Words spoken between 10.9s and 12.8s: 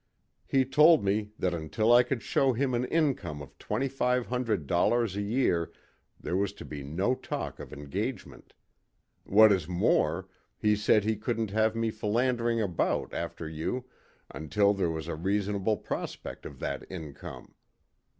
he couldn't have me philandering